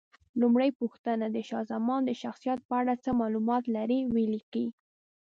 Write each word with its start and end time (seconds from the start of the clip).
لومړۍ 0.41 0.69
پوښتنه: 0.81 1.25
د 1.35 1.37
شاه 1.49 1.63
زمان 1.71 2.01
د 2.05 2.11
شخصیت 2.21 2.59
په 2.67 2.73
اړه 2.79 2.93
څه 3.03 3.09
معلومات 3.21 3.63
لرئ؟ 3.75 3.99
ویې 4.13 4.27
لیکئ. 4.33 4.65